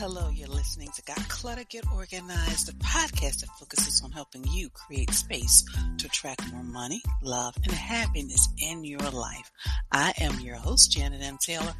[0.00, 0.30] hello.
[0.30, 5.10] You're listening to Got Clutter, Get Organized, the podcast that focuses on helping you create
[5.10, 5.62] space
[5.98, 9.50] to attract more money, love, and happiness in your life.
[9.92, 11.36] I am your host, Janet M.
[11.44, 11.74] Taylor,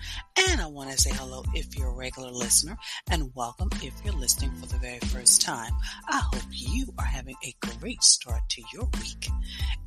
[0.51, 2.77] and I want to say hello if you're a regular listener
[3.11, 5.73] and welcome if you're listening for the very first time.
[6.07, 9.31] I hope you are having a great start to your week.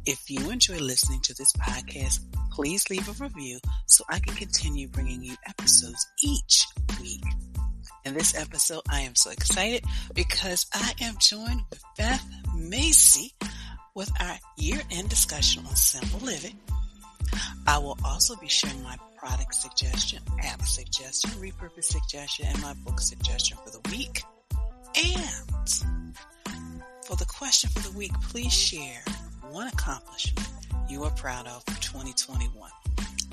[0.08, 2.20] If you enjoy listening to this podcast,
[2.52, 6.66] please leave a review so I can continue bringing you episodes each
[7.00, 7.22] week.
[8.06, 13.34] In this episode, I am so excited because I am joined with Beth Macy
[13.96, 16.60] with our year-end discussion on simple living.
[17.66, 23.00] I will also be sharing my product suggestion, app suggestion, repurpose suggestion, and my book
[23.00, 24.24] suggestion for the week.
[24.98, 25.70] And
[27.06, 29.02] for the question for the week, please share
[29.50, 30.50] one accomplishment
[30.90, 32.70] you are proud of for 2021.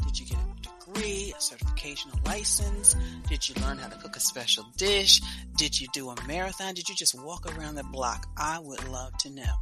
[0.05, 0.59] Did you get a
[0.92, 2.96] degree, a certification, a license?
[3.28, 5.20] Did you learn how to cook a special dish?
[5.56, 6.74] Did you do a marathon?
[6.74, 8.27] Did you just walk around the block?
[8.36, 9.55] I would love to know.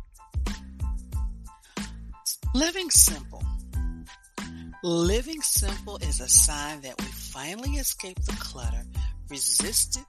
[2.55, 3.43] Living simple.
[4.83, 8.85] Living simple is a sign that we finally escaped the clutter,
[9.29, 10.05] resisted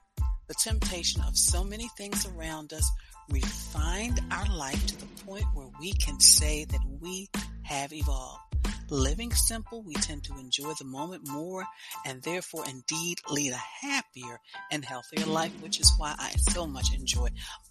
[0.46, 2.90] the temptation of so many things around us,
[3.30, 7.28] refined our life to the point where we can say that we
[7.62, 8.49] have evolved.
[8.90, 11.64] Living simple, we tend to enjoy the moment more
[12.04, 14.40] and therefore indeed lead a happier
[14.72, 17.28] and healthier life, which is why I so much enjoy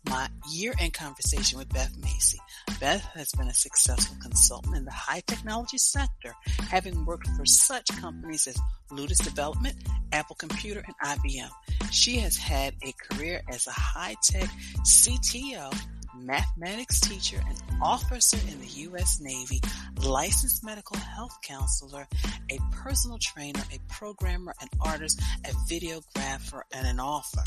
[0.09, 2.39] my year end conversation with Beth Macy.
[2.79, 6.33] Beth has been a successful consultant in the high technology sector,
[6.69, 8.57] having worked for such companies as
[8.89, 9.75] Ludus Development,
[10.13, 11.49] Apple Computer, and IBM.
[11.91, 14.49] She has had a career as a high tech
[14.83, 15.73] CTO
[16.19, 19.19] mathematics teacher, an officer in the U.S.
[19.21, 19.61] Navy,
[20.03, 22.07] licensed medical health counselor,
[22.51, 27.43] a personal trainer, a programmer, an artist, a videographer, and an author.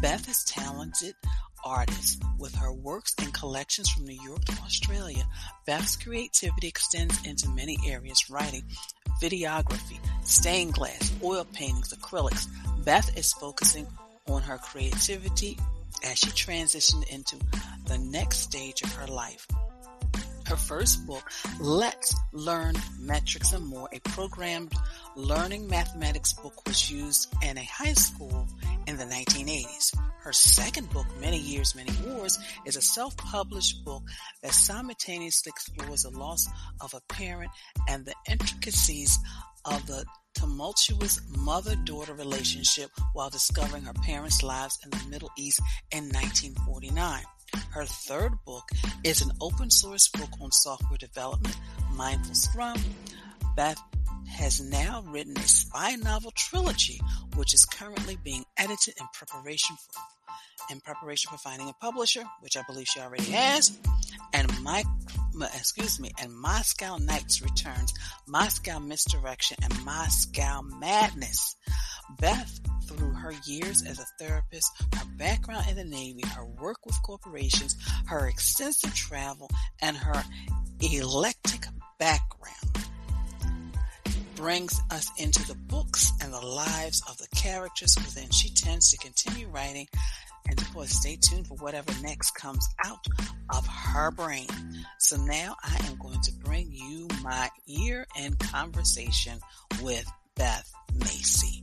[0.00, 1.14] Beth is talented
[1.64, 5.24] artist with her works and collections from New York to Australia.
[5.66, 8.64] Beth's creativity extends into many areas, writing,
[9.22, 12.46] videography, stained glass, oil paintings, acrylics.
[12.84, 13.86] Beth is focusing
[14.26, 15.58] on her creativity
[16.04, 17.36] as she transitioned into
[17.86, 19.46] the next stage of her life.
[20.50, 21.30] Her first book,
[21.60, 24.72] Let's Learn Metrics and More, a programmed
[25.14, 28.48] learning mathematics book was used in a high school
[28.88, 29.96] in the 1980s.
[30.18, 34.02] Her second book, Many Years, Many Worlds, is a self-published book
[34.42, 36.48] that simultaneously explores the loss
[36.80, 37.52] of a parent
[37.88, 39.20] and the intricacies
[39.64, 45.60] of the tumultuous mother-daughter relationship while discovering her parents' lives in the Middle East
[45.92, 47.22] in 1949.
[47.70, 48.68] Her third book
[49.04, 51.56] is an open source book on software development,
[51.94, 52.78] Mindful Scrum.
[53.56, 53.80] Beth
[54.28, 57.00] has now written a spy novel trilogy,
[57.36, 60.00] which is currently being edited in preparation for
[60.70, 63.76] in preparation for finding a publisher, which I believe she already has.
[64.32, 64.84] And my,
[65.54, 67.92] excuse me, and Moscow Nights returns,
[68.26, 71.56] Moscow Misdirection, and Moscow Madness.
[72.20, 77.00] Beth, through her years as a therapist, her background in the Navy, her work with
[77.02, 79.48] corporations, her extensive travel,
[79.80, 80.22] and her
[80.80, 81.66] eclectic
[81.98, 82.56] background,
[84.34, 88.30] brings us into the books and the lives of the characters within.
[88.30, 89.86] She tends to continue writing
[90.48, 93.06] and of course stay tuned for whatever next comes out
[93.54, 94.46] of her brain.
[94.98, 99.38] So now I am going to bring you my year end conversation
[99.82, 101.62] with Beth Macy.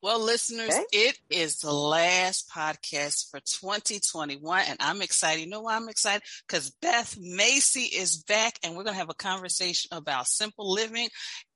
[0.00, 0.84] Well, listeners, okay.
[0.92, 5.42] it is the last podcast for 2021, and I'm excited.
[5.42, 6.22] You know why I'm excited?
[6.46, 11.08] Because Beth Macy is back, and we're going to have a conversation about simple living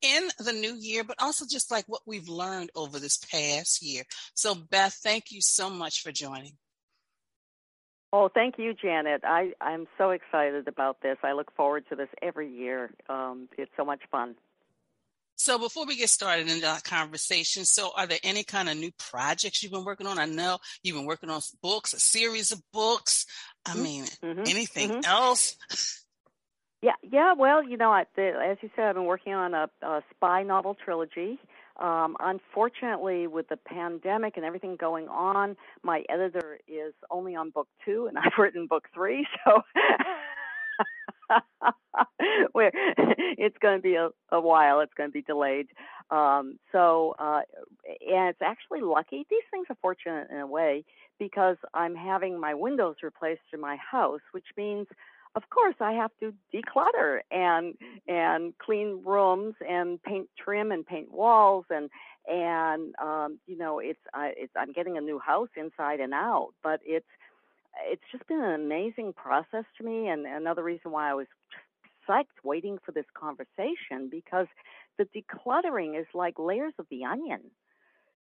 [0.02, 4.02] in the new year, but also just like what we've learned over this past year.
[4.34, 6.54] So, Beth, thank you so much for joining.
[8.12, 9.22] Oh, thank you, Janet.
[9.24, 11.16] I, I'm so excited about this.
[11.22, 12.90] I look forward to this every year.
[13.08, 14.34] Um, it's so much fun.
[15.42, 18.92] So before we get started in that conversation, so are there any kind of new
[18.92, 20.16] projects you've been working on?
[20.16, 23.26] I know you've been working on books, a series of books.
[23.66, 23.82] I mm-hmm.
[23.82, 24.42] mean, mm-hmm.
[24.46, 25.04] anything mm-hmm.
[25.04, 25.56] else?
[26.84, 27.34] Yeah, yeah.
[27.34, 30.42] Well, you know, I, the, as you said, I've been working on a, a spy
[30.42, 31.38] novel trilogy.
[31.80, 37.68] Um, unfortunately, with the pandemic and everything going on, my editor is only on book
[37.84, 39.24] two, and I've written book three.
[39.44, 39.62] So
[42.52, 42.70] where
[43.38, 44.80] it's going to be a, a while.
[44.80, 45.66] It's going to be delayed.
[46.10, 47.42] Um, so, uh,
[47.86, 49.26] and it's actually lucky.
[49.30, 50.84] These things are fortunate in a way
[51.18, 54.86] because I'm having my windows replaced in my house, which means
[55.34, 57.74] of course I have to declutter and
[58.06, 61.88] and clean rooms and paint trim and paint walls and
[62.28, 66.50] and um you know it's I it's I'm getting a new house inside and out
[66.62, 67.06] but it's
[67.90, 71.26] it's just been an amazing process to me and another reason why I was
[72.08, 74.46] psyched waiting for this conversation because
[74.98, 77.40] the decluttering is like layers of the onion.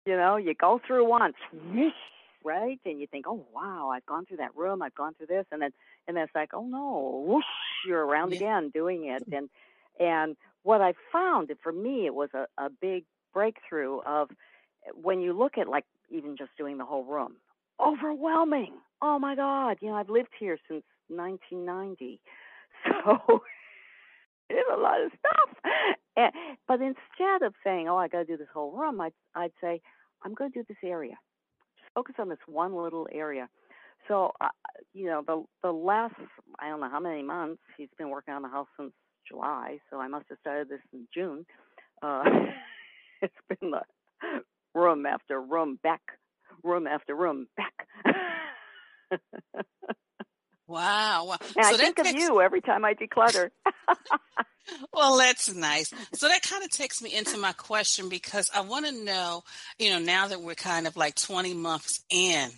[0.06, 1.36] You know, you go through once,
[2.44, 2.80] right?
[2.84, 5.60] And you think, oh wow, I've gone through that room, I've gone through this, and
[5.60, 5.72] then
[6.06, 7.44] and then it's like, oh no, whoosh,
[7.86, 8.36] you're around yeah.
[8.36, 9.24] again doing it.
[9.32, 9.48] And
[10.00, 13.04] and what I found for me, it was a, a big
[13.34, 14.30] breakthrough of
[14.94, 17.34] when you look at like even just doing the whole room,
[17.80, 18.74] overwhelming.
[19.02, 22.20] Oh my God, you know, I've lived here since 1990,
[23.04, 23.40] so
[24.50, 25.72] it's a lot of stuff.
[26.16, 26.32] And,
[26.68, 29.80] but instead of saying, "Oh, I got to do this whole room," I'd I'd say,
[30.24, 31.16] "I'm going to do this area.
[31.78, 33.48] Just focus on this one little area."
[34.08, 34.48] So, uh,
[34.94, 36.14] you know, the the last
[36.60, 38.92] I don't know how many months he's been working on the house since
[39.28, 41.46] July, so I must have started this in June.
[42.02, 42.24] Uh,
[43.22, 43.82] it's been the
[44.74, 46.02] room after room back,
[46.64, 47.88] room after room back.
[50.68, 51.34] Wow.
[51.56, 52.10] And so I think takes...
[52.10, 53.50] of you every time I declutter.
[54.92, 55.92] well, that's nice.
[56.12, 59.44] So that kind of takes me into my question because I want to know,
[59.78, 62.50] you know, now that we're kind of like 20 months in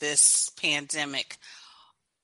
[0.00, 1.38] this pandemic,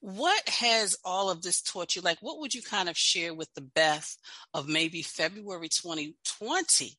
[0.00, 2.02] what has all of this taught you?
[2.02, 4.16] Like, what would you kind of share with the Beth
[4.52, 6.96] of maybe February 2020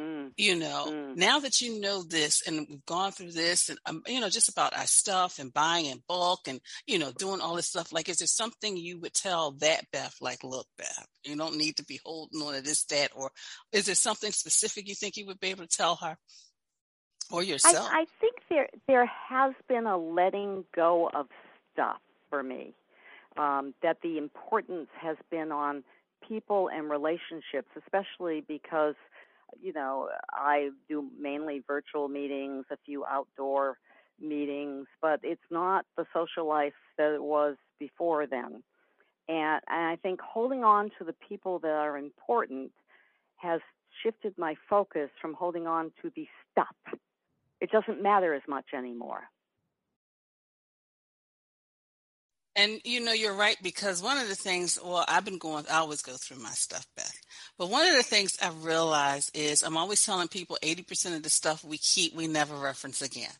[0.00, 0.32] Mm.
[0.36, 1.16] You know, mm.
[1.16, 4.48] now that you know this and we've gone through this and, um, you know, just
[4.48, 8.08] about our stuff and buying in bulk and, you know, doing all this stuff, like,
[8.08, 11.84] is there something you would tell that Beth, like, look, Beth, you don't need to
[11.84, 13.30] be holding on to this, that, or
[13.72, 16.16] is there something specific you think you would be able to tell her
[17.30, 17.88] or yourself?
[17.90, 21.26] I, I think there, there has been a letting go of
[21.72, 22.00] stuff
[22.30, 22.74] for me.
[23.38, 25.84] Um, that the importance has been on
[26.28, 28.94] people and relationships, especially because
[29.60, 33.78] you know, I do mainly virtual meetings, a few outdoor
[34.20, 38.62] meetings, but it's not the social life that it was before then.
[39.28, 42.72] And, and I think holding on to the people that are important
[43.36, 43.60] has
[44.02, 46.98] shifted my focus from holding on to the stuff.
[47.60, 49.28] It doesn't matter as much anymore.
[52.54, 55.78] And you know, you're right because one of the things, well, I've been going, I
[55.78, 57.20] always go through my stuff, Beth.
[57.58, 61.30] But one of the things I've realized is I'm always telling people 80% of the
[61.30, 63.32] stuff we keep, we never reference again.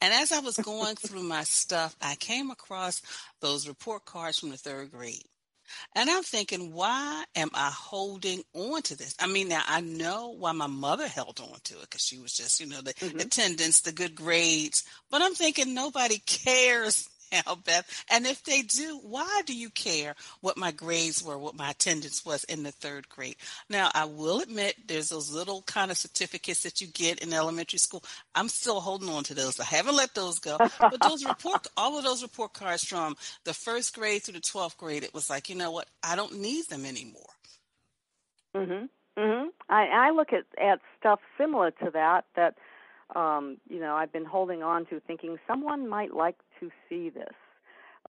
[0.00, 3.02] And as I was going through my stuff, I came across
[3.40, 5.24] those report cards from the third grade.
[5.96, 9.14] And I'm thinking, why am I holding on to this?
[9.18, 12.34] I mean, now I know why my mother held on to it because she was
[12.34, 13.18] just, you know, the mm-hmm.
[13.18, 14.84] attendance, the good grades.
[15.10, 18.04] But I'm thinking nobody cares now, Beth.
[18.10, 22.24] And if they do, why do you care what my grades were, what my attendance
[22.24, 23.36] was in the third grade?
[23.68, 27.78] Now, I will admit there's those little kind of certificates that you get in elementary
[27.78, 28.02] school.
[28.34, 29.58] I'm still holding on to those.
[29.60, 30.58] I haven't let those go.
[30.58, 34.76] But those report, all of those report cards from the first grade through the 12th
[34.76, 35.88] grade, it was like, you know what?
[36.02, 37.22] I don't need them anymore.
[38.54, 38.84] Mm hmm.
[39.16, 39.48] Mm-hmm.
[39.68, 42.56] I I look at at stuff similar to that that
[43.14, 47.34] um, you know, I've been holding on to thinking someone might like to see this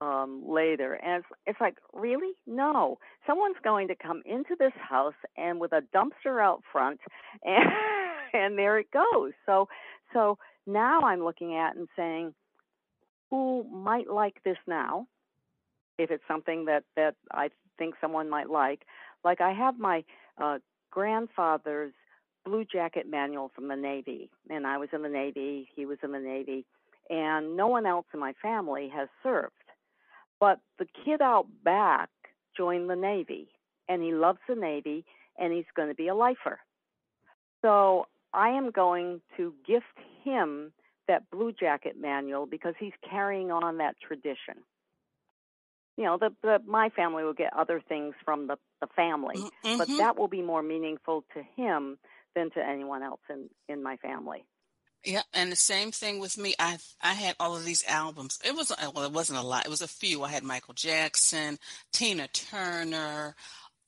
[0.01, 0.93] um, later.
[0.93, 2.33] And it's, it's like, really?
[2.47, 2.97] No.
[3.27, 6.99] Someone's going to come into this house and with a dumpster out front,
[7.43, 7.69] and,
[8.33, 9.31] and there it goes.
[9.45, 9.67] So,
[10.13, 12.33] so now I'm looking at and saying,
[13.29, 15.07] who might like this now?
[15.97, 18.81] If it's something that that I think someone might like,
[19.23, 20.03] like I have my
[20.41, 20.59] uh,
[20.91, 21.93] grandfather's
[22.45, 26.11] blue jacket manual from the Navy, and I was in the Navy, he was in
[26.11, 26.65] the Navy,
[27.09, 29.53] and no one else in my family has served.
[30.39, 32.09] But the kid out back
[32.55, 33.47] joined the Navy,
[33.89, 35.05] and he loves the Navy,
[35.37, 36.59] and he's going to be a lifer.
[37.61, 39.85] So I am going to gift
[40.23, 40.71] him
[41.07, 44.55] that blue jacket manual because he's carrying on that tradition.
[45.97, 49.77] You know, the, the my family will get other things from the, the family, mm-hmm.
[49.77, 51.97] but that will be more meaningful to him
[52.35, 54.45] than to anyone else in in my family.
[55.03, 56.55] Yeah, and the same thing with me.
[56.57, 58.39] I I had all of these albums.
[58.43, 59.65] It was well, it wasn't a lot.
[59.65, 60.23] It was a few.
[60.23, 61.59] I had Michael Jackson,
[61.93, 63.35] Tina Turner,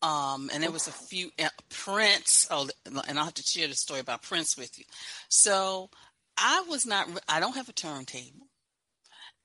[0.02, 2.48] um, and there was a few uh, Prince.
[2.52, 4.86] Oh, and I'll have to share the story about Prince with you.
[5.28, 5.90] So
[6.38, 7.08] I was not.
[7.28, 8.48] I don't have a turntable.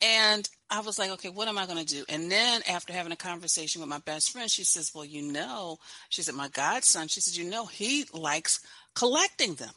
[0.02, 2.04] And I was like, okay, what am I going to do?
[2.08, 5.78] And then after having a conversation with my best friend, she says, well, you know,
[6.08, 8.58] she said, my godson, she said, you know, he likes
[8.94, 9.74] collecting them.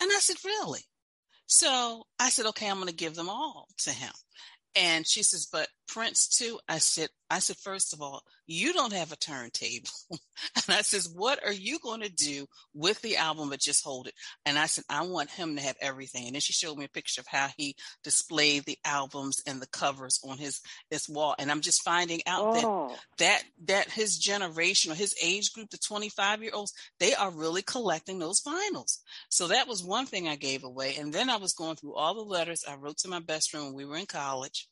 [0.00, 0.80] And I said, really?
[1.46, 4.12] So I said, okay, I'm going to give them all to him.
[4.74, 6.58] And she says, but Prince too.
[6.68, 9.90] I said, I said, first of all, you don't have a turntable.
[10.10, 14.06] and I says, what are you going to do with the album, but just hold
[14.06, 14.14] it?
[14.46, 16.26] And I said, I want him to have everything.
[16.26, 19.66] And then she showed me a picture of how he displayed the albums and the
[19.66, 21.34] covers on his, his wall.
[21.38, 22.96] And I'm just finding out oh.
[23.18, 27.30] that, that, that his generation or his age group, the 25 year olds, they are
[27.30, 28.98] really collecting those vinyls.
[29.28, 30.96] So that was one thing I gave away.
[30.98, 33.66] And then I was going through all the letters I wrote to my best friend
[33.66, 34.68] when we were in college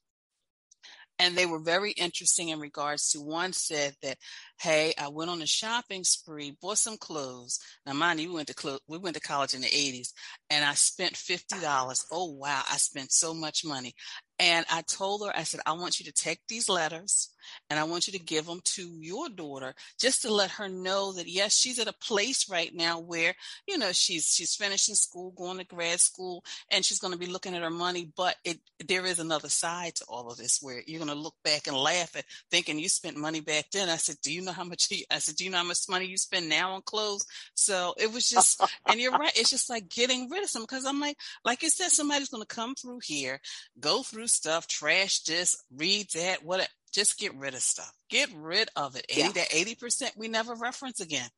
[1.20, 4.16] and they were very interesting in regards to one said that
[4.60, 7.58] hey i went on a shopping spree bought some clothes.
[7.86, 10.12] Now mind you we went to we went to college in the 80s
[10.50, 13.94] and i spent $50 oh wow i spent so much money.
[14.40, 17.28] And I told her, I said, I want you to take these letters
[17.68, 21.12] and I want you to give them to your daughter just to let her know
[21.12, 23.34] that yes, she's at a place right now where,
[23.68, 27.26] you know, she's she's finishing school, going to grad school, and she's going to be
[27.26, 30.82] looking at her money, but it there is another side to all of this where
[30.86, 33.90] you're going to look back and laugh at thinking you spent money back then.
[33.90, 35.88] I said, Do you know how much you, I said, Do you know how much
[35.88, 37.24] money you spend now on clothes?
[37.54, 40.84] So it was just and you're right, it's just like getting rid of some because
[40.84, 43.40] I'm like, like you said, somebody's gonna come through here,
[43.78, 47.92] go through stuff, trash this, read that, what just get rid of stuff.
[48.08, 49.06] Get rid of it.
[49.08, 49.28] 80 yeah.
[49.34, 51.28] that 80% we never reference again.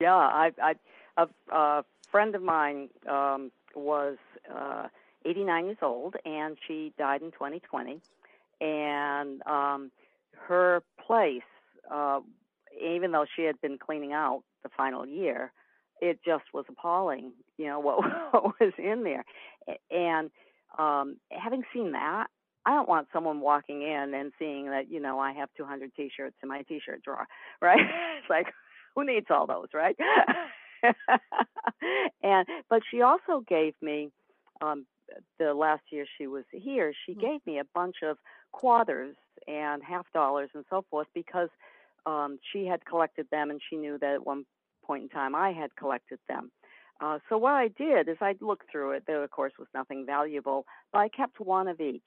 [0.00, 0.74] Yeah, I I
[1.16, 4.16] a, a friend of mine um was
[4.54, 4.88] uh
[5.24, 8.00] 89 years old and she died in 2020
[8.60, 9.90] and um
[10.48, 11.42] her place
[11.92, 12.20] uh
[12.82, 15.52] even though she had been cleaning out the final year
[16.00, 19.24] it just was appalling you know what, what was in there
[19.90, 20.30] and
[20.78, 22.26] um, having seen that,
[22.66, 26.36] I don't want someone walking in and seeing that, you know, I have 200 t-shirts
[26.42, 27.26] in my t-shirt drawer,
[27.62, 27.80] right?
[27.80, 28.46] it's like,
[28.94, 29.96] who needs all those, right?
[32.22, 34.10] and, but she also gave me,
[34.60, 34.86] um,
[35.38, 37.20] the last year she was here, she mm-hmm.
[37.20, 38.16] gave me a bunch of
[38.52, 41.50] quarters and half dollars and so forth because
[42.06, 44.44] um, she had collected them and she knew that at one
[44.84, 46.50] point in time I had collected them.
[47.00, 49.04] Uh, so what I did is I looked through it.
[49.06, 52.02] There, of course, was nothing valuable, but I kept one of each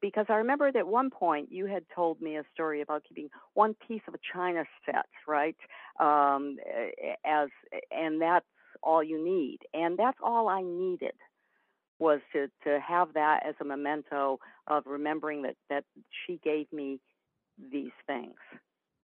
[0.00, 3.74] because I remembered at one point you had told me a story about keeping one
[3.86, 5.56] piece of a china set, right?
[6.00, 6.56] Um,
[7.24, 7.48] as
[7.90, 8.46] and that's
[8.82, 11.14] all you need, and that's all I needed
[11.98, 15.84] was to to have that as a memento of remembering that that
[16.26, 17.00] she gave me
[17.70, 18.36] these things.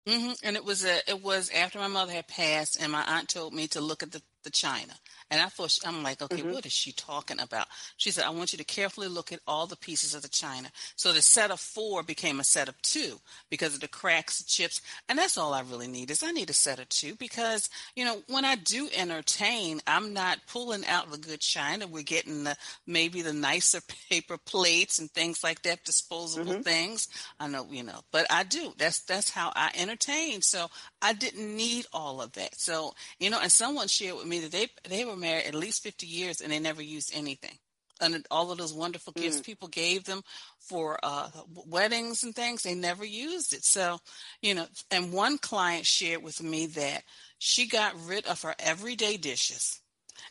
[0.06, 0.32] Mm-hmm.
[0.42, 3.52] And it was a, it was after my mother had passed, and my aunt told
[3.52, 4.94] me to look at the china.
[5.30, 6.52] And I thought, she, I'm like, okay, mm-hmm.
[6.52, 7.66] what is she talking about?
[7.98, 10.70] She said, I want you to carefully look at all the pieces of the china.
[10.96, 14.80] So the set of four became a set of two because of the cracks, chips.
[15.08, 18.06] And that's all I really need is I need a set of two because, you
[18.06, 21.86] know, when I do entertain, I'm not pulling out the good china.
[21.86, 26.62] We're getting the, maybe the nicer paper plates and things like that, disposable mm-hmm.
[26.62, 27.08] things.
[27.38, 28.72] I know, you know, but I do.
[28.78, 30.40] That's, that's how I entertain.
[30.40, 30.68] So
[31.02, 32.58] I didn't need all of that.
[32.58, 35.82] So, you know, and someone shared with me that they they were married at least
[35.82, 37.58] 50 years and they never used anything.
[38.00, 39.22] And all of those wonderful mm.
[39.22, 40.22] gifts people gave them
[40.60, 41.28] for uh,
[41.66, 43.64] weddings and things, they never used it.
[43.64, 43.98] So,
[44.40, 47.02] you know, and one client shared with me that
[47.38, 49.80] she got rid of her everyday dishes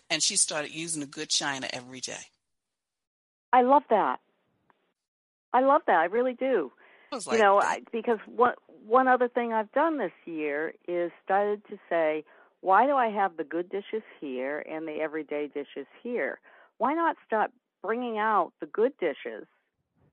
[0.10, 2.14] and she started using the good china every day.
[3.52, 4.20] I love that.
[5.54, 6.00] I love that.
[6.00, 6.72] I really do.
[7.12, 8.54] Like you know, I, because one
[8.86, 12.26] one other thing I've done this year is started to say,
[12.68, 16.38] why do I have the good dishes here and the everyday dishes here?
[16.80, 17.50] Why not start
[17.82, 19.48] bringing out the good dishes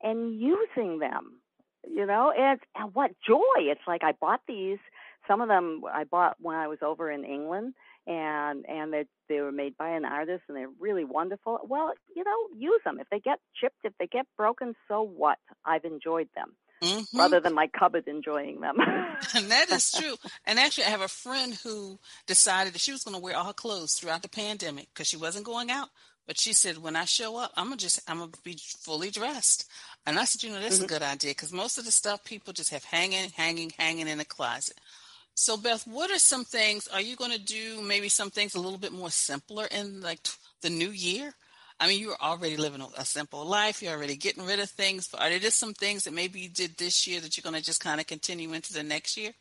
[0.05, 1.41] and using them?
[1.85, 3.59] You know, and, and what joy!
[3.59, 4.79] It's like I bought these.
[5.27, 7.75] Some of them I bought when I was over in England,
[8.07, 11.59] and and they they were made by an artist, and they're really wonderful.
[11.69, 13.01] Well, you know, use them.
[13.01, 15.39] If they get chipped, if they get broken, so what?
[15.67, 16.53] I've enjoyed them
[16.83, 17.19] mm-hmm.
[17.19, 18.77] rather than my cupboard enjoying them.
[19.35, 20.17] and that is true.
[20.47, 23.47] And actually, I have a friend who decided that she was going to wear all
[23.47, 25.89] her clothes throughout the pandemic because she wasn't going out.
[26.27, 29.71] But she said, when I show up, I'm gonna just I'm gonna be fully dressed.
[30.07, 30.85] And I said, you know, that's mm-hmm.
[30.87, 34.17] a good idea because most of the stuff people just have hanging, hanging, hanging in
[34.17, 34.81] the closet.
[35.35, 36.89] So Beth, what are some things?
[36.89, 40.21] Are you going to do maybe some things a little bit more simpler in like
[40.63, 41.35] the new year?
[41.81, 43.83] I mean, you're already living a simple life.
[43.83, 45.09] You're already getting rid of things.
[45.19, 47.65] Are there just some things that maybe you did this year that you're going to
[47.65, 49.33] just kind of continue into the next year?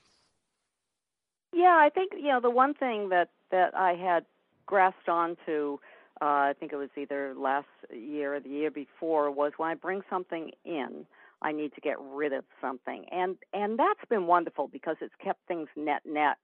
[1.54, 4.26] Yeah, I think you know the one thing that that I had
[4.66, 5.78] grasped onto.
[6.22, 9.74] Uh, I think it was either last year or the year before was when I
[9.76, 11.06] bring something in,
[11.42, 15.48] I need to get rid of something, and and that's been wonderful because it's kept
[15.48, 16.38] things net net.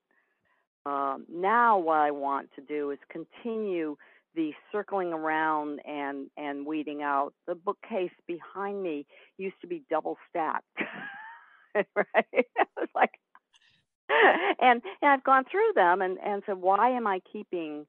[0.86, 3.98] Um, now, what I want to do is continue
[4.36, 7.34] the circling around and and weeding out.
[7.48, 9.06] The bookcase behind me
[9.38, 10.66] used to be double stacked.
[11.76, 11.86] right?
[12.34, 13.12] It was like
[14.62, 17.86] and and I've gone through them and and said why am I keeping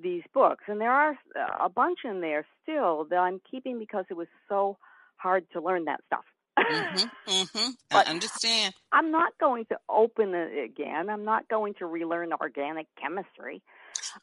[0.00, 0.64] these books?
[0.68, 1.16] And there are
[1.60, 4.76] a bunch in there still that I'm keeping because it was so
[5.16, 6.24] hard to learn that stuff.
[6.58, 7.70] mm-hmm, mm-hmm.
[7.90, 8.74] I understand.
[8.92, 11.08] I'm not going to open it again.
[11.10, 13.62] I'm not going to relearn organic chemistry.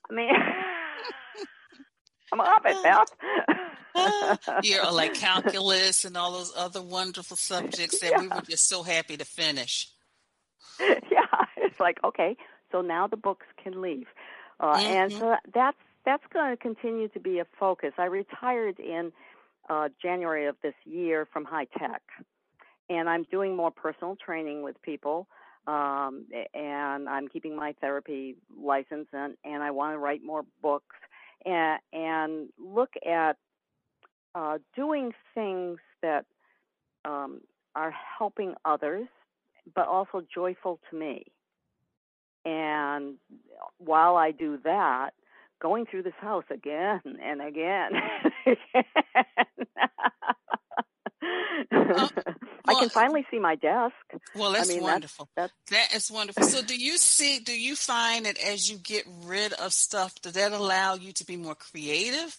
[0.10, 0.30] I mean,
[2.32, 4.64] I'm off it, Beth.
[4.64, 8.22] yeah, like calculus and all those other wonderful subjects that yeah.
[8.22, 9.90] we were just so happy to finish.
[11.12, 12.36] Yeah, it's like okay,
[12.72, 14.08] so now the books can leave,
[14.60, 14.86] uh, mm-hmm.
[14.88, 17.92] and so that's that's going to continue to be a focus.
[18.00, 19.12] I retired in
[19.70, 22.02] uh, January of this year from high tech,
[22.90, 25.28] and I'm doing more personal training with people.
[25.68, 30.96] Um, and I'm keeping my therapy license, and, and I want to write more books
[31.46, 33.38] and, and look at
[34.36, 36.26] uh, doing things that
[37.06, 37.42] um,
[37.76, 39.08] are helping others,
[39.76, 41.26] but also joyful to me.
[42.46, 43.16] And
[43.78, 45.12] while I do that,
[45.62, 47.92] going through this house again and again.
[51.72, 52.12] well,
[52.68, 53.94] I can finally see my desk.
[54.36, 55.30] Well, that's I mean, wonderful.
[55.36, 56.44] That's, that's, that is wonderful.
[56.44, 57.40] So, do you see?
[57.40, 61.26] Do you find that as you get rid of stuff, does that allow you to
[61.26, 62.38] be more creative?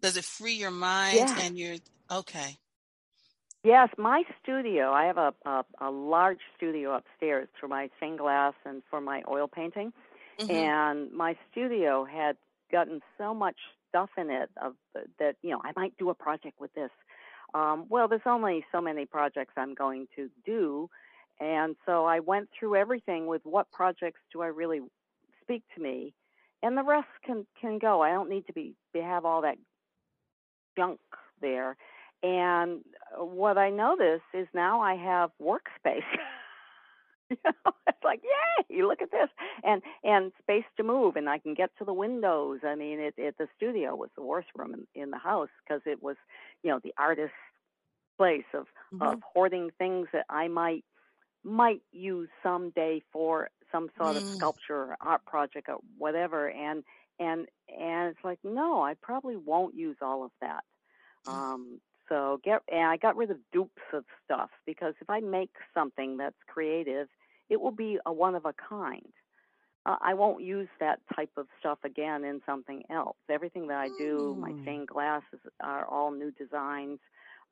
[0.00, 1.38] Does it free your mind yeah.
[1.42, 1.76] and your
[2.10, 2.56] okay?
[3.64, 4.90] Yes, my studio.
[4.90, 9.22] I have a, a, a large studio upstairs for my stained glass and for my
[9.28, 9.92] oil painting.
[10.40, 10.50] Mm-hmm.
[10.50, 12.36] And my studio had
[12.72, 13.56] gotten so much
[13.88, 14.74] stuff in it of
[15.18, 16.90] that you know I might do a project with this.
[17.54, 20.88] Um, well, there's only so many projects I'm going to do,
[21.40, 24.80] and so I went through everything with what projects do I really
[25.42, 26.14] speak to me,
[26.62, 28.00] and the rest can can go.
[28.00, 29.58] I don't need to be have all that
[30.76, 31.00] junk
[31.40, 31.76] there.
[32.22, 32.82] And
[33.16, 36.02] what I notice is now I have workspace.
[37.44, 38.22] you know, it's like,
[38.68, 39.28] yay, look at this.
[39.64, 42.60] And and space to move and I can get to the windows.
[42.66, 45.82] I mean, it, it the studio was the worst room in, in the house because
[45.86, 46.16] it was,
[46.62, 47.34] you know, the artist's
[48.18, 49.02] place of mm-hmm.
[49.02, 50.84] of hoarding things that I might
[51.44, 54.18] might use someday for some sort mm.
[54.18, 56.84] of sculpture or art project or whatever and
[57.18, 60.62] and and it's like no i probably won't use all of that
[61.26, 61.32] mm.
[61.32, 65.50] um so get and i got rid of dupes of stuff because if i make
[65.74, 67.08] something that's creative
[67.52, 69.12] it will be a one of a kind.
[69.84, 73.16] Uh, I won't use that type of stuff again in something else.
[73.30, 74.40] Everything that I do, mm.
[74.40, 76.98] my stained glasses are all new designs.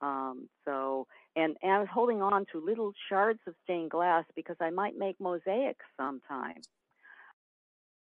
[0.01, 4.57] Um, so, and, and I was holding on to little shards of stained glass because
[4.61, 6.63] I might make mosaics sometime.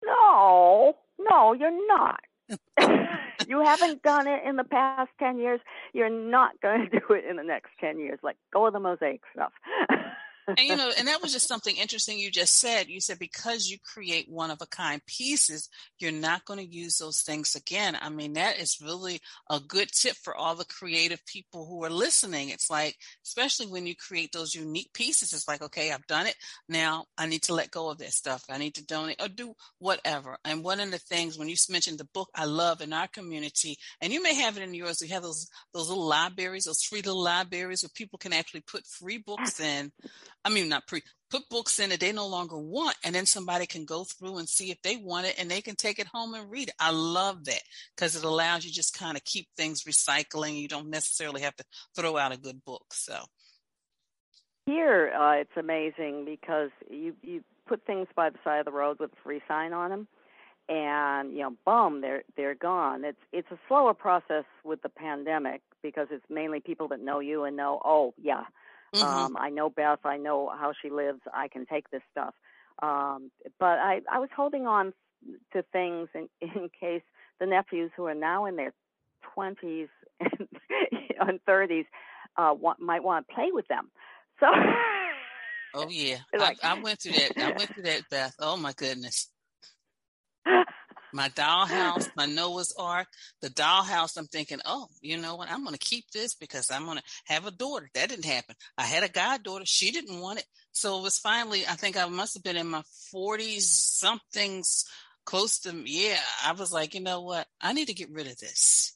[0.06, 2.22] No, no, you're not.
[3.48, 5.60] you haven't done it in the past 10 years.
[5.92, 8.20] You're not going to do it in the next 10 years.
[8.24, 9.52] Like, go with the mosaic stuff.
[10.58, 12.88] and you know, and that was just something interesting you just said.
[12.88, 16.98] You said because you create one of a kind pieces, you're not going to use
[16.98, 17.98] those things again.
[18.00, 21.90] I mean, that is really a good tip for all the creative people who are
[21.90, 22.50] listening.
[22.50, 26.36] It's like, especially when you create those unique pieces, it's like, okay, I've done it.
[26.68, 28.44] Now I need to let go of this stuff.
[28.50, 30.38] I need to donate or do whatever.
[30.46, 33.78] And one of the things when you mentioned the book I love in our community,
[34.02, 37.02] and you may have it in yours, we have those those little libraries, those free
[37.02, 39.92] little libraries where people can actually put free books in
[40.46, 43.66] I mean, not pre, put books in that they no longer want, and then somebody
[43.66, 46.34] can go through and see if they want it and they can take it home
[46.34, 46.76] and read it.
[46.80, 47.62] I love that
[47.96, 50.60] because it allows you just kind of keep things recycling.
[50.60, 51.64] You don't necessarily have to
[51.96, 52.86] throw out a good book.
[52.94, 53.18] So
[54.66, 58.98] here, uh, it's amazing because you you put things by the side of the road
[59.00, 60.08] with a free sign on them
[60.70, 65.62] and you know boom they're they're gone it's it's a slower process with the pandemic
[65.82, 68.44] because it's mainly people that know you and know oh yeah
[68.96, 69.04] Mm-hmm.
[69.04, 70.00] Um, I know Beth.
[70.04, 71.20] I know how she lives.
[71.34, 72.34] I can take this stuff.
[72.82, 74.94] Um, but I, I was holding on
[75.54, 77.04] to things in, in case
[77.40, 78.74] the nephews who are now in their
[79.38, 80.48] 20s and,
[81.20, 81.86] and 30s
[82.38, 83.90] uh, want, might want to play with them.
[84.40, 84.48] So.
[85.74, 87.38] oh yeah, like, I, I went through that.
[87.38, 88.36] I went through that, Beth.
[88.40, 89.30] Oh my goodness
[91.14, 93.08] my dollhouse, my Noah's Ark,
[93.42, 94.18] the dollhouse.
[94.18, 95.52] I'm thinking, oh, you know what?
[95.52, 97.90] I'm going to keep this because I'm going to have a daughter.
[97.94, 98.56] That didn't happen.
[98.78, 99.66] I had a goddaughter.
[99.66, 100.46] She didn't want it.
[100.72, 104.86] So it was finally, I think I must have been in my 40s, something's
[105.26, 106.20] close to, yeah.
[106.46, 107.48] I was like, you know what?
[107.62, 108.94] I need to get rid of this.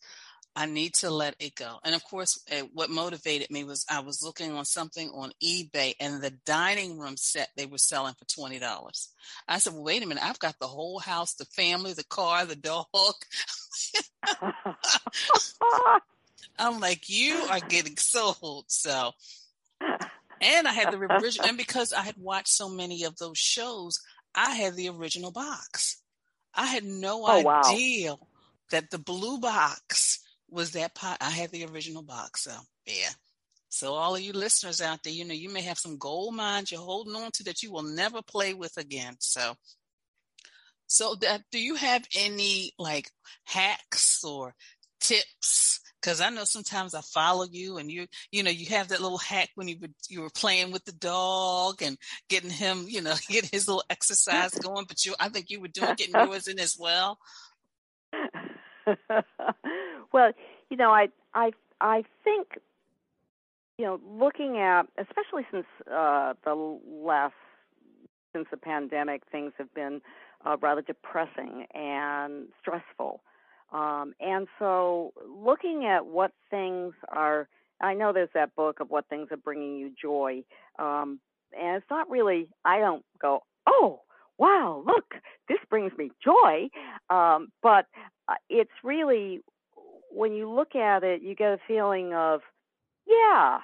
[0.55, 1.79] I need to let it go.
[1.83, 5.95] And of course, uh, what motivated me was I was looking on something on eBay
[5.99, 9.07] and the dining room set they were selling for $20.
[9.47, 10.23] I said, well, wait a minute.
[10.23, 12.85] I've got the whole house, the family, the car, the dog.
[16.59, 18.65] I'm like, you are getting sold.
[18.67, 19.11] So,
[19.81, 23.99] and I had the original, and because I had watched so many of those shows,
[24.35, 25.97] I had the original box.
[26.53, 28.27] I had no oh, idea wow.
[28.69, 30.19] that the blue box
[30.53, 31.17] was that pot.
[31.21, 32.43] I had the original box.
[32.43, 32.51] So,
[32.85, 33.09] yeah.
[33.69, 36.71] So, all of you listeners out there, you know, you may have some gold mines
[36.71, 39.15] you're holding on to that you will never play with again.
[39.19, 39.55] So,
[40.87, 43.09] so that do you have any like
[43.45, 44.53] hacks or
[44.99, 49.01] tips because I know sometimes I follow you and you you know you have that
[49.01, 51.97] little hack when you were you were playing with the dog and
[52.29, 55.67] getting him you know getting his little exercise going but you I think you were
[55.67, 57.17] doing getting yours in as well.
[60.13, 60.31] well,
[60.69, 62.59] you know I I I think
[63.77, 67.33] you know looking at especially since uh the last
[68.33, 70.01] since the pandemic things have been
[70.45, 73.21] uh, rather depressing and stressful
[73.73, 77.47] um, and so looking at what things are,
[77.81, 80.43] I know there's that book of what things are bringing you joy.
[80.77, 81.19] Um,
[81.59, 84.01] and it's not really, I don't go, oh,
[84.37, 85.15] wow, look,
[85.49, 86.69] this brings me joy.
[87.09, 87.87] Um, but
[88.29, 89.41] uh, it's really,
[90.13, 92.41] when you look at it, you get a feeling of,
[93.07, 93.59] yeah,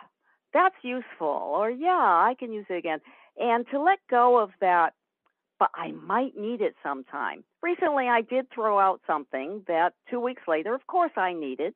[0.53, 2.99] that's useful, or yeah, I can use it again.
[3.37, 4.93] And to let go of that
[5.59, 7.43] but I might need it sometime.
[7.61, 11.73] Recently, I did throw out something that two weeks later, of course, I needed,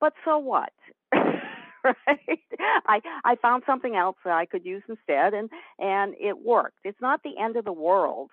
[0.00, 0.72] but so what?
[1.12, 2.38] right?
[2.86, 6.78] I I found something else that I could use instead, and and it worked.
[6.84, 8.30] It's not the end of the world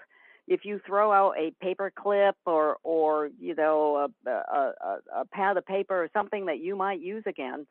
[0.48, 5.26] if you throw out a paper clip or or you know a a, a, a
[5.26, 7.66] pad of paper or something that you might use again.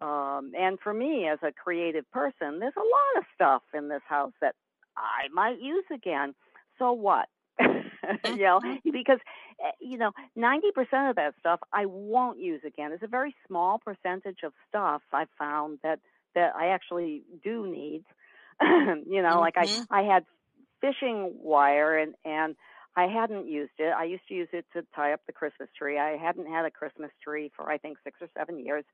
[0.00, 4.02] Um, and for me, as a creative person, there's a lot of stuff in this
[4.08, 4.54] house that
[4.96, 6.34] I might use again
[6.78, 7.28] so what?
[7.60, 8.90] you know, mm-hmm.
[8.92, 9.18] because
[9.60, 12.92] eh, you know, 90% of that stuff I won't use again.
[12.92, 15.98] It's a very small percentage of stuff I found that
[16.34, 18.04] that I actually do need.
[18.60, 19.38] you know, mm-hmm.
[19.40, 19.92] like I mm-hmm.
[19.92, 20.24] I had
[20.80, 22.56] fishing wire and and
[22.96, 23.94] I hadn't used it.
[23.96, 25.98] I used to use it to tie up the Christmas tree.
[25.98, 28.84] I hadn't had a Christmas tree for I think 6 or 7 years.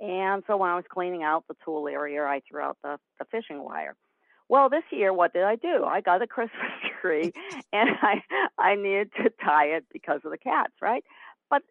[0.00, 3.24] And so when I was cleaning out the tool area, I threw out the the
[3.26, 3.96] fishing wire.
[4.48, 5.84] Well, this year, what did I do?
[5.84, 7.32] I got a Christmas tree,
[7.72, 8.22] and I
[8.58, 11.04] I needed to tie it because of the cats, right?
[11.48, 11.62] But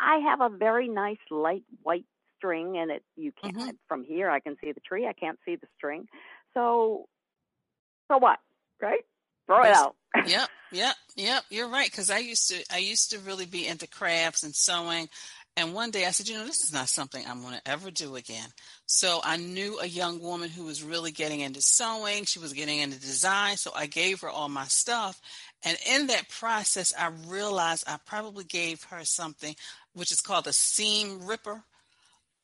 [0.00, 3.70] I have a very nice light white string, and it you can't mm-hmm.
[3.86, 4.30] from here.
[4.30, 5.06] I can see the tree.
[5.06, 6.06] I can't see the string.
[6.54, 7.08] So,
[8.10, 8.38] so what?
[8.80, 9.04] Right?
[9.46, 9.96] Throw it out.
[10.26, 11.44] yep, yep, yep.
[11.50, 11.90] You're right.
[11.90, 15.08] Because I used to I used to really be into crafts and sewing.
[15.56, 17.90] And one day I said, you know, this is not something I'm going to ever
[17.90, 18.46] do again.
[18.86, 22.26] So I knew a young woman who was really getting into sewing.
[22.26, 23.56] She was getting into design.
[23.56, 25.20] So I gave her all my stuff.
[25.64, 29.56] And in that process, I realized I probably gave her something
[29.94, 31.64] which is called a seam ripper.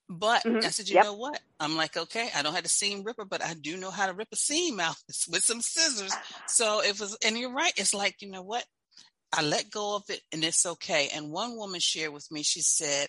[0.09, 0.59] But mm-hmm.
[0.59, 1.05] I said, you yep.
[1.05, 1.41] know what?
[1.59, 4.13] I'm like, okay, I don't have a seam ripper, but I do know how to
[4.13, 4.97] rip a seam out
[5.31, 6.15] with some scissors.
[6.47, 7.73] So it was, and you're right.
[7.77, 8.65] It's like, you know what?
[9.33, 11.09] I let go of it and it's okay.
[11.15, 13.09] And one woman shared with me, she said,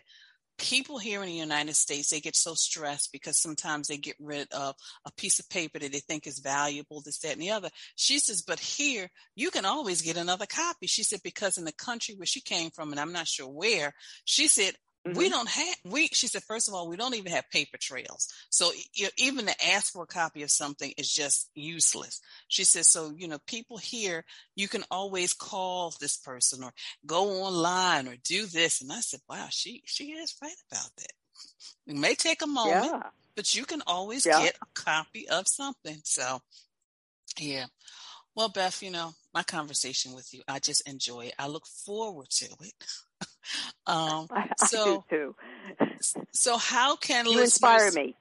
[0.58, 4.51] people here in the United States, they get so stressed because sometimes they get rid
[4.51, 7.69] of a piece of paper that they think is valuable, this, that, and the other.
[7.95, 10.88] She says, but here you can always get another copy.
[10.88, 13.93] She said, because in the country where she came from, and I'm not sure where,
[14.23, 15.17] she said, Mm-hmm.
[15.17, 16.07] We don't have we.
[16.07, 18.27] She said, first of all, we don't even have paper trails.
[18.49, 22.21] So you know, even to ask for a copy of something is just useless.
[22.47, 26.73] She says, so you know, people here, you can always call this person or
[27.05, 28.81] go online or do this.
[28.81, 31.13] And I said, wow, she she is right about that.
[31.85, 33.03] It may take a moment, yeah.
[33.35, 34.41] but you can always yeah.
[34.41, 35.99] get a copy of something.
[36.03, 36.41] So,
[37.37, 37.65] yeah.
[38.35, 41.35] Well, Beth, you know, my conversation with you, I just enjoy it.
[41.37, 42.73] I look forward to it.
[43.88, 45.36] um, I, I so, do
[45.89, 46.15] too.
[46.32, 48.15] so how can you inspire me?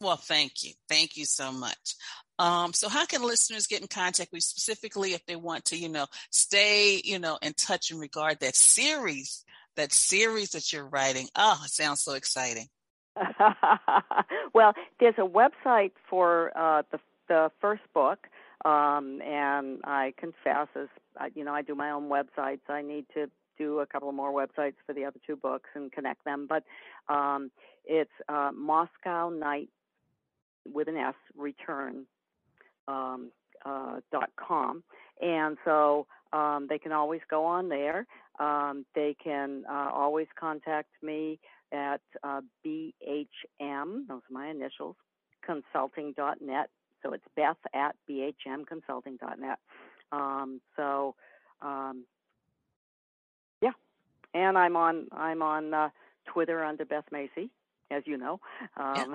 [0.00, 0.72] Well, thank you.
[0.88, 1.94] Thank you so much.
[2.38, 5.76] Um, so how can listeners get in contact with you specifically if they want to,
[5.76, 9.44] you know, stay, you know, in touch in regard that series,
[9.76, 11.28] that series that you're writing?
[11.36, 12.68] Oh, it sounds so exciting.
[14.54, 18.26] well, there's a website for uh, the the first book,
[18.64, 20.88] um, and I confess, as
[21.34, 22.60] you know, I do my own websites.
[22.68, 26.24] I need to do a couple more websites for the other two books and connect
[26.24, 26.48] them.
[26.48, 26.64] But
[27.12, 27.50] um,
[27.84, 29.68] it's uh, Moscow Night
[30.72, 32.06] with an S return
[32.88, 33.30] um,
[33.64, 34.82] uh, dot com,
[35.20, 38.06] and so um, they can always go on there.
[38.38, 41.38] Um, they can uh, always contact me
[41.72, 44.96] at uh, BHM, those are my initials,
[45.44, 46.68] Consulting dot net.
[47.02, 49.58] So it's Beth at BHMconsulting.net.
[50.12, 51.14] Um, so,
[51.62, 52.04] um,
[54.34, 55.90] and I'm on I'm on uh,
[56.26, 57.50] Twitter under Beth Macy,
[57.90, 58.40] as you know.
[58.76, 59.14] Um,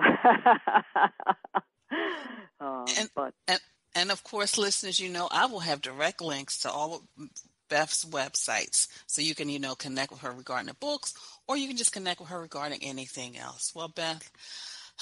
[2.60, 3.60] um, and, but and,
[3.94, 7.28] and of course, listeners, you know I will have direct links to all of
[7.68, 11.14] Beth's websites, so you can you know connect with her regarding the books,
[11.48, 13.72] or you can just connect with her regarding anything else.
[13.74, 14.30] Well, Beth.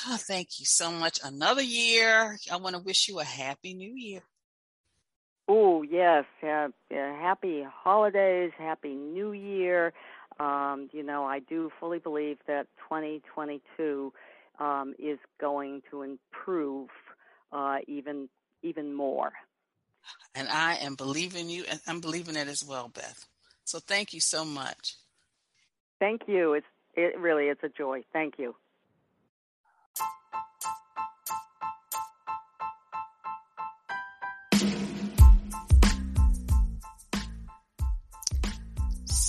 [0.06, 1.20] Oh, thank you so much.
[1.22, 2.36] Another year.
[2.50, 4.22] I want to wish you a happy new year.
[5.48, 6.24] Oh, yes.
[6.42, 9.92] Yeah, yeah, happy holidays, happy new year.
[10.40, 14.12] Um, you know, I do fully believe that 2022
[14.58, 16.88] um, is going to improve
[17.52, 18.28] uh, even
[18.62, 19.32] even more.
[20.34, 23.26] And I am believing you, and I'm believing it as well, Beth.
[23.64, 24.96] So thank you so much.
[26.00, 26.54] Thank you.
[26.54, 28.02] It's it really it's a joy.
[28.12, 28.54] Thank you.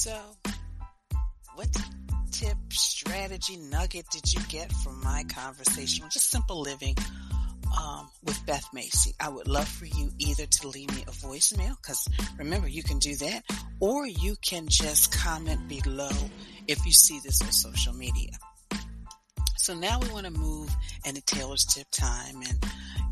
[0.05, 0.21] So,
[1.55, 1.67] what
[2.29, 6.95] tip, strategy, nugget did you get from my conversation on just simple living
[7.81, 9.15] um, with Beth Macy?
[9.19, 12.99] I would love for you either to leave me a voicemail, because remember, you can
[12.99, 13.45] do that,
[13.79, 16.11] or you can just comment below
[16.67, 18.33] if you see this on social media.
[19.57, 20.69] So now we want to move
[21.03, 22.63] into Taylor's tip time and,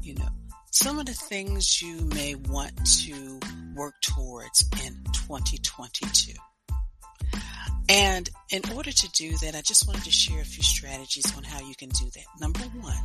[0.04, 0.30] you know,
[0.70, 3.40] some of the things you may want to
[3.76, 6.34] work towards in 2022.
[7.90, 11.44] And in order to do that, I just wanted to share a few strategies on
[11.44, 12.26] how you can do that.
[12.40, 12.98] Number one,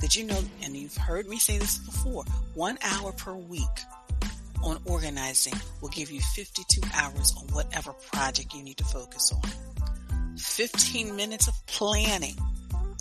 [0.00, 3.64] did you know, and you've heard me say this before, one hour per week
[4.62, 10.36] on organizing will give you 52 hours on whatever project you need to focus on.
[10.36, 12.36] 15 minutes of planning,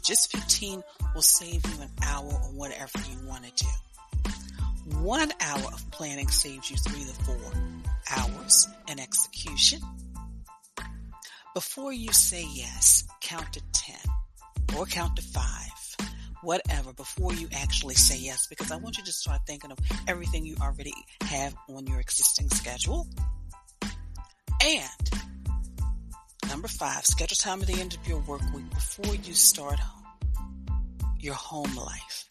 [0.03, 0.81] just 15
[1.13, 4.31] will save you an hour on whatever you want to do.
[4.99, 7.51] One hour of planning saves you three to four
[8.15, 9.81] hours in execution
[11.58, 13.96] before you say yes, count to 10
[14.78, 15.98] or count to five,
[16.43, 20.46] whatever, before you actually say yes, because I want you to start thinking of everything
[20.46, 23.08] you already have on your existing schedule.
[24.63, 25.10] And
[26.48, 29.80] number five, schedule time at the end of your work week before you start
[31.20, 32.28] your home life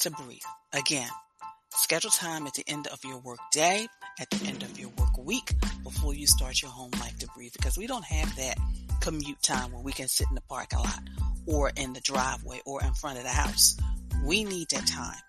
[0.00, 0.40] to breathe.
[0.72, 1.10] Again,
[1.70, 3.86] schedule time at the end of your work day
[4.20, 7.52] at the end of your work week before you start your home life to breathe
[7.52, 8.56] because we don't have that
[9.00, 11.02] commute time where we can sit in the parking lot
[11.46, 13.76] or in the driveway or in front of the house.
[14.24, 15.20] We need that time.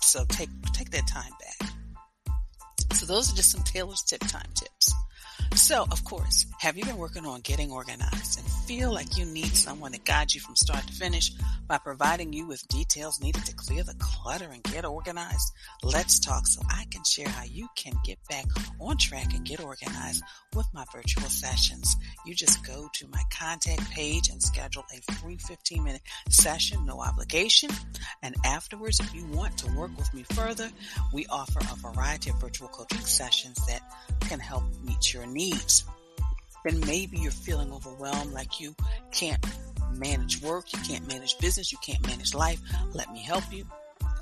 [0.00, 1.70] So take take that time back.
[2.92, 4.94] So those are just some Taylor's tip time tips.
[5.54, 9.54] So, of course, have you been working on getting organized and feel like you need
[9.54, 11.30] someone to guide you from start to finish
[11.68, 15.52] by providing you with details needed to clear the clutter and get organized?
[15.84, 18.46] Let's talk so I can share how you can get back
[18.80, 20.24] on track and get organized
[20.56, 21.94] with my virtual sessions.
[22.26, 27.00] You just go to my contact page and schedule a free 15 minute session, no
[27.00, 27.70] obligation.
[28.24, 30.68] And afterwards, if you want to work with me further,
[31.14, 33.82] we offer a variety of virtual coaching sessions that
[34.22, 35.84] can help meet your needs needs,
[36.66, 38.74] then maybe you're feeling overwhelmed like you
[39.12, 39.44] can't
[39.92, 42.60] manage work, you can't manage business, you can't manage life.
[42.92, 43.64] Let me help you.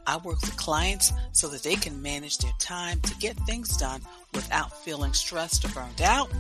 [0.07, 4.03] I work with clients so that they can manage their time to get things done
[4.35, 6.31] without feeling stressed or burned out.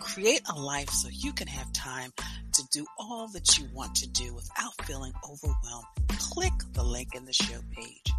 [0.00, 2.12] Create a life so you can have time
[2.54, 5.86] to do all that you want to do without feeling overwhelmed.
[6.08, 8.12] Click the link in the show page.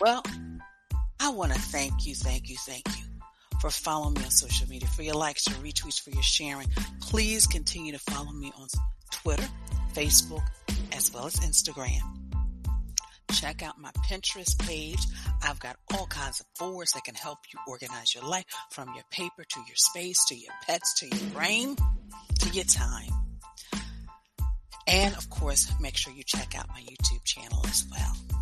[0.00, 0.24] Well,
[1.20, 3.09] I want to thank you, thank you, thank you
[3.60, 6.68] for following me on social media, for your likes, your retweets, for your sharing.
[7.00, 8.66] Please continue to follow me on
[9.12, 9.48] Twitter,
[9.94, 10.42] Facebook,
[10.92, 12.00] as well as Instagram.
[13.32, 14.98] Check out my Pinterest page.
[15.42, 19.04] I've got all kinds of boards that can help you organize your life from your
[19.10, 21.76] paper to your space to your pets to your brain
[22.40, 23.10] to your time.
[24.86, 28.39] And of course, make sure you check out my YouTube channel as well.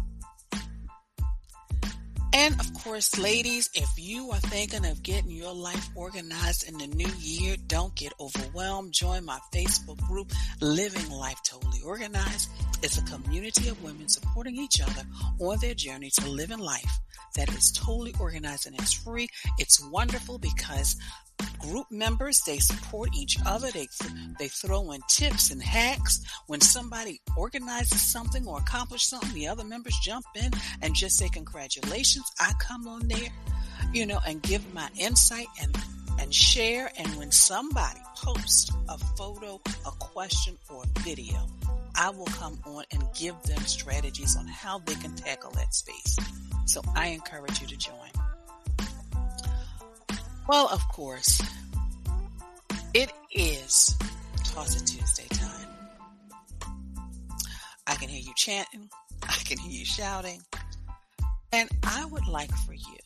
[2.33, 6.87] And of course, ladies, if you are thinking of getting your life organized in the
[6.87, 8.93] new year, don't get overwhelmed.
[8.93, 12.51] Join my Facebook group, Living Life Totally Organized.
[12.83, 15.03] It's a community of women supporting each other
[15.41, 16.99] on their journey to living life
[17.35, 19.29] that is totally organized and it's free.
[19.59, 20.97] It's wonderful because
[21.61, 23.87] group members they support each other they
[24.41, 29.63] they throw in tips and hacks when somebody organizes something or accomplishes something the other
[29.63, 30.51] members jump in
[30.83, 33.29] and just say congratulations i come on there
[33.93, 35.77] you know and give my insight and
[36.19, 36.91] and share.
[36.99, 41.47] And when somebody posts a photo, a question, or a video,
[42.01, 46.17] I will come on and give them strategies on how they can tackle that space.
[46.67, 48.11] So I encourage you to join.
[50.49, 51.43] Well, of course,
[52.95, 53.97] it is
[54.45, 55.69] Toss It Tuesday time.
[57.89, 58.89] I can hear you chanting.
[59.25, 60.41] I can hear you shouting.
[61.53, 62.99] And I would like for you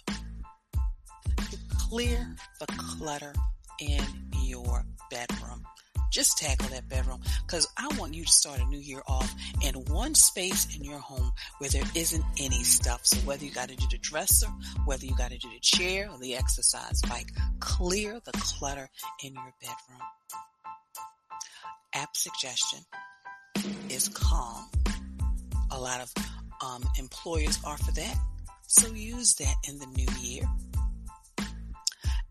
[1.39, 3.33] to clear the clutter
[3.81, 4.05] in
[4.45, 5.65] your bedroom.
[6.13, 9.75] Just tackle that bedroom because I want you to start a new year off in
[9.87, 13.01] one space in your home where there isn't any stuff.
[13.07, 14.49] So whether you got to do the dresser,
[14.85, 18.91] whether you got to do the chair or the exercise bike, clear the clutter
[19.25, 20.03] in your bedroom.
[21.95, 22.81] App suggestion
[23.89, 24.67] is Calm.
[25.71, 26.13] A lot of
[26.63, 28.17] um, employers offer that.
[28.67, 30.45] So use that in the new year.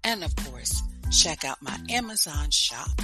[0.04, 3.02] And of course, check out my Amazon shop.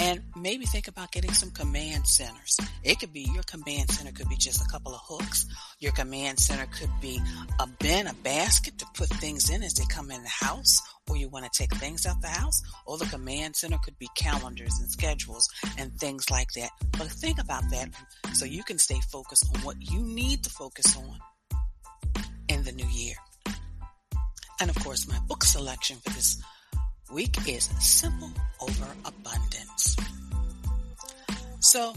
[0.00, 2.56] And maybe think about getting some command centers.
[2.82, 5.44] It could be your command center could be just a couple of hooks.
[5.78, 7.20] Your command center could be
[7.58, 11.18] a bin, a basket to put things in as they come in the house, or
[11.18, 12.62] you want to take things out the house.
[12.86, 16.70] Or the command center could be calendars and schedules and things like that.
[16.92, 17.90] But think about that
[18.32, 21.18] so you can stay focused on what you need to focus on
[22.48, 23.16] in the new year.
[24.60, 26.42] And of course, my book selection for this
[27.12, 29.96] week is Simple Over Abundance.
[31.60, 31.92] So,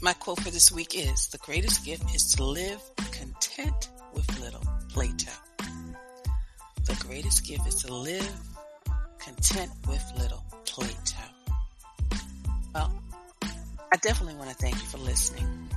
[0.00, 4.62] my quote for this week is The greatest gift is to live content with little.
[4.90, 5.32] Plato.
[6.84, 8.38] The greatest gift is to live
[9.18, 10.44] content with little.
[10.64, 11.22] Plato.
[12.74, 13.02] Well,
[13.42, 15.68] I definitely want to thank you for listening.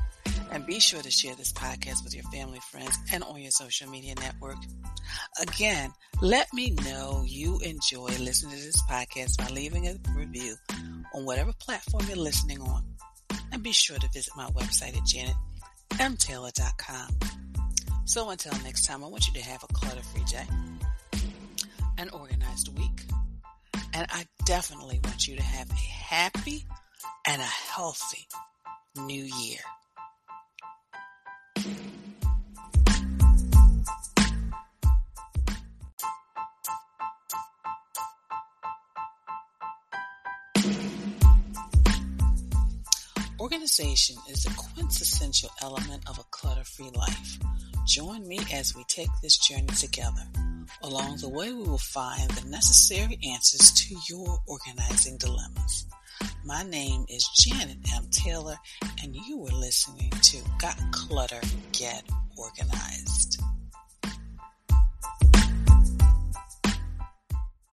[0.51, 3.89] And be sure to share this podcast with your family, friends, and on your social
[3.89, 4.57] media network.
[5.41, 10.55] Again, let me know you enjoy listening to this podcast by leaving a review
[11.15, 12.83] on whatever platform you're listening on.
[13.53, 15.03] And be sure to visit my website at
[15.97, 17.09] janetmtaylor.com.
[18.05, 20.47] So until next time, I want you to have a clutter-free day,
[21.97, 23.05] an organized week,
[23.93, 26.65] and I definitely want you to have a happy
[27.25, 28.27] and a healthy
[28.97, 29.59] new year.
[43.39, 47.39] Organization is the quintessential element of a clutter-free life.
[47.87, 50.27] Join me as we take this journey together.
[50.83, 55.85] Along the way, we will find the necessary answers to your organizing dilemmas.
[56.43, 58.07] My name is Janet M.
[58.09, 58.57] Taylor,
[59.03, 61.39] and you are listening to Got Clutter,
[61.71, 62.03] Get
[62.35, 63.40] Organized.